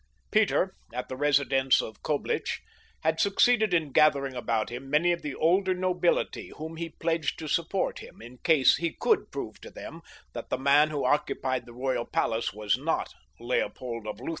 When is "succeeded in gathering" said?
3.19-4.33